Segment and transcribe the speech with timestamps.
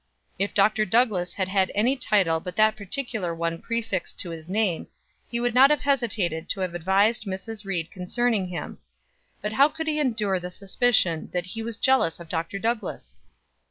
[0.39, 0.83] If Dr.
[0.83, 4.87] Douglass had had any title but that particular one prefixed to his name,
[5.29, 7.65] he would not have hesitated to have advised Mrs.
[7.67, 8.79] Ried concerning him;
[9.43, 12.57] but how could he endure the suspicion that he was jealous of Dr.
[12.57, 13.19] Douglass?